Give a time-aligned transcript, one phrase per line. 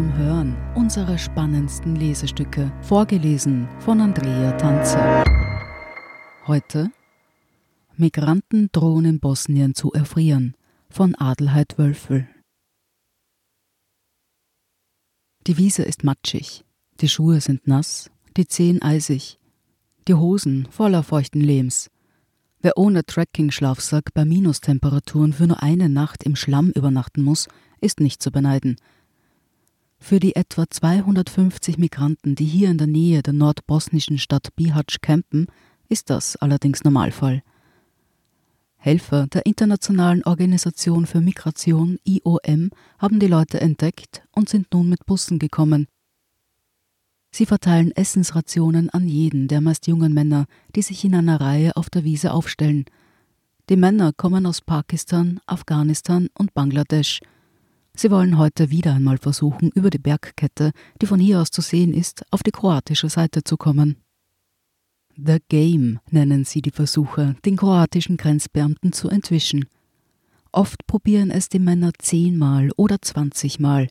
[0.00, 4.98] hören unsere spannendsten Lesestücke, vorgelesen von Andrea Tanze.
[6.46, 6.90] Heute
[7.96, 10.54] Migranten drohen in Bosnien zu erfrieren
[10.88, 12.26] von Adelheid Wölfel.
[15.46, 16.64] Die Wiese ist matschig,
[17.00, 19.38] die Schuhe sind nass, die Zehen eisig,
[20.08, 21.90] die Hosen voller feuchten Lehms.
[22.60, 27.48] Wer ohne Trekking-Schlafsack bei Minustemperaturen für nur eine Nacht im Schlamm übernachten muss,
[27.80, 28.76] ist nicht zu beneiden.
[30.02, 35.46] Für die etwa 250 Migranten, die hier in der Nähe der nordbosnischen Stadt Bihać campen,
[35.88, 37.44] ist das allerdings Normalfall.
[38.78, 45.06] Helfer der Internationalen Organisation für Migration IOM haben die Leute entdeckt und sind nun mit
[45.06, 45.86] Bussen gekommen.
[47.30, 51.90] Sie verteilen Essensrationen an jeden der meist jungen Männer, die sich in einer Reihe auf
[51.90, 52.86] der Wiese aufstellen.
[53.68, 57.20] Die Männer kommen aus Pakistan, Afghanistan und Bangladesch.
[57.94, 61.92] Sie wollen heute wieder einmal versuchen, über die Bergkette, die von hier aus zu sehen
[61.92, 63.96] ist, auf die kroatische Seite zu kommen.
[65.14, 69.66] The Game nennen sie die Versuche, den kroatischen Grenzbeamten zu entwischen.
[70.52, 73.88] Oft probieren es die Männer zehnmal oder zwanzigmal.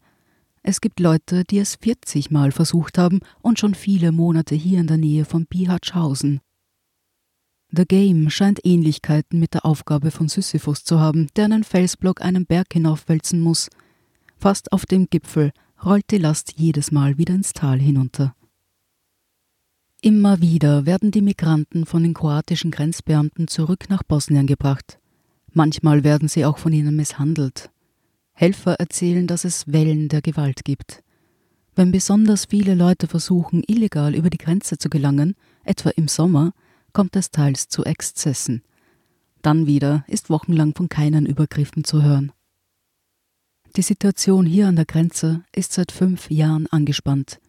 [0.64, 4.98] Es gibt Leute, die es vierzigmal versucht haben und schon viele Monate hier in der
[4.98, 6.42] Nähe von Bihatschhausen.
[7.72, 12.46] The Game scheint Ähnlichkeiten mit der Aufgabe von Sisyphus zu haben, der einen Felsblock einen
[12.46, 13.70] Berg hinaufwälzen muss.
[14.42, 15.52] Fast auf dem Gipfel
[15.86, 18.36] rollt die Last jedes Mal wieder ins Tal hinunter.
[20.02, 24.98] Immer wieder werden die Migranten von den kroatischen Grenzbeamten zurück nach Bosnien gebracht.
[25.54, 27.70] Manchmal werden sie auch von ihnen misshandelt.
[28.32, 31.04] Helfer erzählen, dass es Wellen der Gewalt gibt.
[31.76, 36.54] Wenn besonders viele Leute versuchen, illegal über die Grenze zu gelangen, etwa im Sommer,
[36.94, 38.64] kommt es teils zu Exzessen.
[39.44, 42.32] Dann wieder ist wochenlang von keinen Übergriffen zu hören.
[43.78, 47.40] Die Situation hier an der Grenze ist seit fünf Jahren angespannt.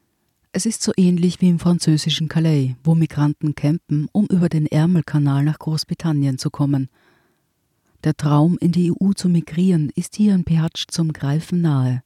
[0.52, 5.42] Es ist so ähnlich wie im französischen Calais, wo Migranten campen, um über den Ärmelkanal
[5.42, 6.90] nach Großbritannien zu kommen.
[8.04, 12.04] Der Traum, in die EU zu migrieren, ist hier in Pihatsch zum Greifen nahe.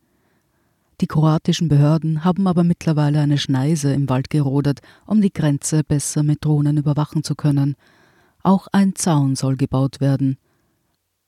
[1.03, 6.23] Die kroatischen Behörden haben aber mittlerweile eine Schneise im Wald gerodet, um die Grenze besser
[6.23, 7.77] mit Drohnen überwachen zu können.
[8.43, 10.39] Auch ein Zaun soll gebaut werden.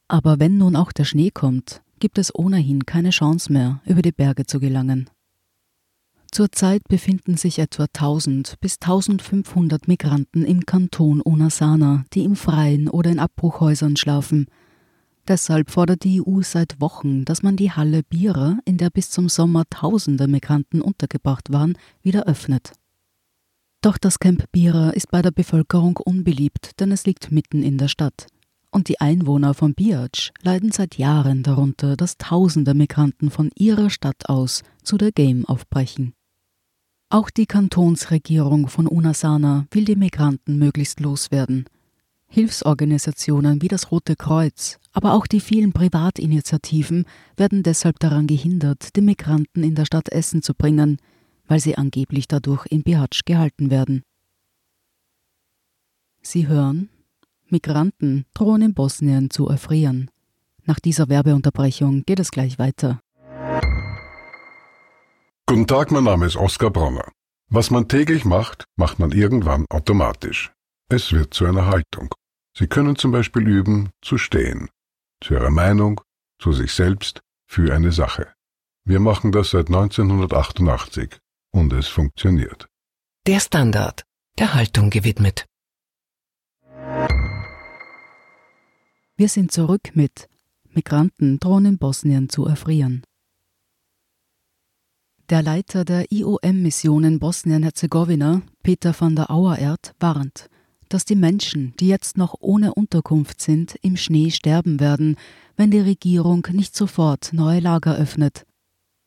[0.07, 4.13] Aber wenn nun auch der Schnee kommt, gibt es ohnehin keine Chance mehr, über die
[4.13, 5.11] Berge zu gelangen.
[6.31, 13.11] Zurzeit befinden sich etwa 1000 bis 1500 Migranten im Kanton Onasana, die im Freien oder
[13.11, 14.47] in Abbruchhäusern schlafen.
[15.27, 19.29] Deshalb fordert die EU seit Wochen, dass man die Halle Bira, in der bis zum
[19.29, 22.73] Sommer tausende Migranten untergebracht waren, wieder öffnet.
[23.81, 27.89] Doch das Camp Bira ist bei der Bevölkerung unbeliebt, denn es liegt mitten in der
[27.89, 28.27] Stadt.
[28.71, 34.29] Und die Einwohner von Biac leiden seit Jahren darunter, dass tausende Migranten von ihrer Stadt
[34.29, 36.13] aus zu der Game aufbrechen.
[37.11, 41.65] Auch die Kantonsregierung von Unasana will die Migranten möglichst loswerden.
[42.27, 47.07] Hilfsorganisationen wie das Rote Kreuz, aber auch die vielen Privatinitiativen
[47.39, 50.99] werden deshalb daran gehindert, die Migranten in der Stadt Essen zu bringen,
[51.47, 54.03] weil sie angeblich dadurch in Bihatsch gehalten werden.
[56.21, 56.91] Sie hören,
[57.51, 60.11] Migranten drohen in Bosnien zu erfrieren.
[60.65, 63.01] Nach dieser Werbeunterbrechung geht es gleich weiter.
[65.47, 67.11] Guten Tag, mein Name ist Oskar Bronner.
[67.49, 70.53] Was man täglich macht, macht man irgendwann automatisch.
[70.91, 72.15] Es wird zu einer Haltung.
[72.55, 74.69] Sie können zum Beispiel üben, zu stehen.
[75.23, 76.01] Zu Ihrer Meinung,
[76.39, 78.33] zu sich selbst, für eine Sache.
[78.85, 81.19] Wir machen das seit 1988
[81.51, 82.69] und es funktioniert.
[83.27, 84.05] Der Standard,
[84.39, 85.47] der Haltung gewidmet.
[89.19, 90.29] Wir sind zurück mit
[90.71, 93.03] Migranten drohen in Bosnien zu erfrieren.
[95.29, 100.49] Der Leiter der IOM-Mission in Bosnien-Herzegowina, Peter van der Auererd, warnt,
[100.89, 105.17] dass die Menschen, die jetzt noch ohne Unterkunft sind, im Schnee sterben werden,
[105.57, 108.47] wenn die Regierung nicht sofort neue Lager öffnet.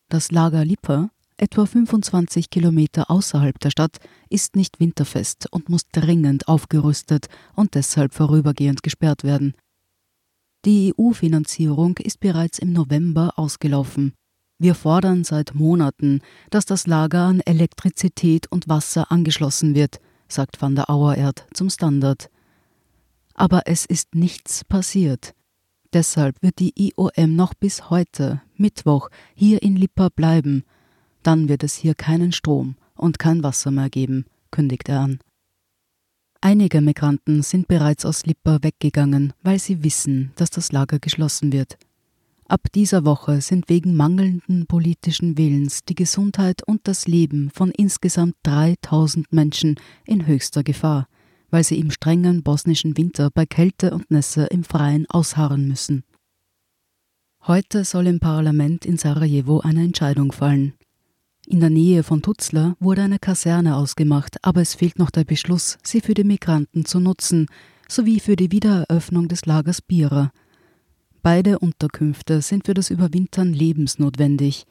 [0.10, 6.50] Das Lager Lipa, etwa 25 Kilometer außerhalb der Stadt, ist nicht winterfest und muss dringend
[6.50, 9.54] aufgerüstet und deshalb vorübergehend gesperrt werden.
[10.64, 14.14] Die EU-Finanzierung ist bereits im November ausgelaufen.
[14.60, 16.22] Wir fordern seit Monaten,
[16.52, 22.30] dass das Lager an Elektrizität und Wasser angeschlossen wird, sagt van der Auererd zum Standard.
[23.34, 25.34] Aber es ist nichts passiert.
[25.94, 30.64] Deshalb wird die IOM noch bis heute, Mittwoch, hier in Lippa bleiben.
[31.24, 35.20] Dann wird es hier keinen Strom und kein Wasser mehr geben, kündigt er an.
[36.44, 41.78] Einige Migranten sind bereits aus Lippa weggegangen, weil sie wissen, dass das Lager geschlossen wird.
[42.48, 48.36] Ab dieser Woche sind wegen mangelnden politischen Willens die Gesundheit und das Leben von insgesamt
[48.42, 51.08] 3000 Menschen in höchster Gefahr,
[51.52, 56.04] weil sie im strengen bosnischen Winter bei Kälte und Nässe im Freien ausharren müssen.
[57.46, 60.74] Heute soll im Parlament in Sarajevo eine Entscheidung fallen.
[61.52, 65.78] In der Nähe von Tuzla wurde eine Kaserne ausgemacht, aber es fehlt noch der Beschluss,
[65.84, 67.48] sie für die Migranten zu nutzen,
[67.90, 70.32] sowie für die Wiedereröffnung des Lagers Bira,
[71.24, 74.66] Beide Unterkünfte sind für das Überwintern lebensnotwendig.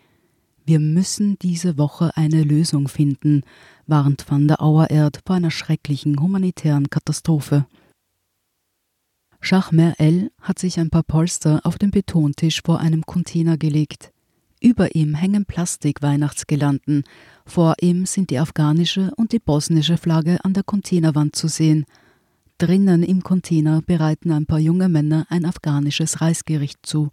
[0.65, 3.43] Wir müssen diese Woche eine Lösung finden,
[3.87, 7.67] warnt van der Auererd vor einer schrecklichen humanitären Katastrophe.
[9.41, 14.13] Schachmer El hat sich ein paar Polster auf den Betontisch vor einem Container gelegt.
[14.61, 17.05] Über ihm hängen Plastik-Weihnachtsgelanden,
[17.47, 21.85] vor ihm sind die afghanische und die bosnische Flagge an der Containerwand zu sehen–
[22.61, 27.09] Drinnen im Container bereiten ein paar junge Männer ein afghanisches Reisgericht zu.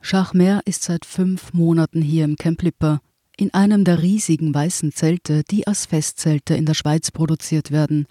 [0.00, 2.98] Schachmer ist seit fünf Monaten hier im Camp Lipper,
[3.36, 8.06] in einem der riesigen weißen Zelte, die als Festzelte in der Schweiz produziert werden.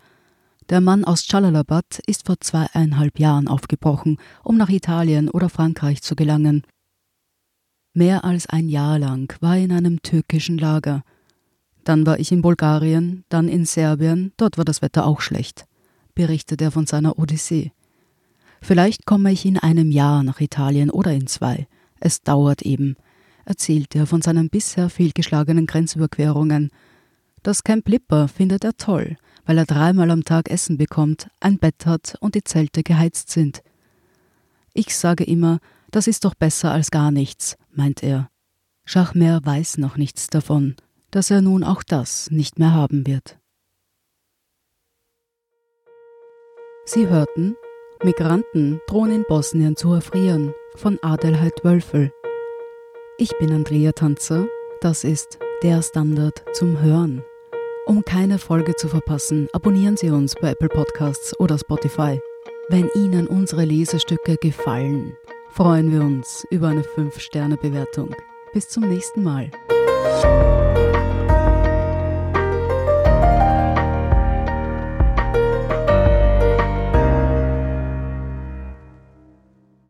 [0.69, 6.15] Der Mann aus Chalalabad ist vor zweieinhalb Jahren aufgebrochen, um nach Italien oder Frankreich zu
[6.15, 6.63] gelangen.
[7.93, 11.03] Mehr als ein Jahr lang war er in einem türkischen Lager.
[11.83, 15.65] Dann war ich in Bulgarien, dann in Serbien, dort war das Wetter auch schlecht
[16.15, 17.71] berichtet er von seiner Odyssee.
[18.61, 21.67] Vielleicht komme ich in einem Jahr nach Italien oder in zwei.
[21.99, 22.95] Es dauert eben,
[23.45, 26.69] erzählt er von seinen bisher fehlgeschlagenen Grenzüberquerungen.
[27.41, 31.85] Das Camp Lipper findet er toll, weil er dreimal am Tag Essen bekommt, ein Bett
[31.85, 33.63] hat und die Zelte geheizt sind.
[34.73, 35.59] Ich sage immer,
[35.91, 38.29] das ist doch besser als gar nichts, meint er.
[38.85, 40.75] Schachmer weiß noch nichts davon,
[41.11, 43.37] dass er nun auch das nicht mehr haben wird.
[46.85, 47.55] Sie hörten
[48.03, 52.11] Migranten drohen in Bosnien zu erfrieren von Adelheid Wölfel.
[53.19, 54.47] Ich bin Andrea Tanzer,
[54.81, 57.23] das ist der Standard zum Hören.
[57.85, 62.19] Um keine Folge zu verpassen, abonnieren Sie uns bei Apple Podcasts oder Spotify.
[62.69, 65.15] Wenn Ihnen unsere Lesestücke gefallen,
[65.53, 68.15] freuen wir uns über eine 5-Sterne-Bewertung.
[68.53, 69.51] Bis zum nächsten Mal.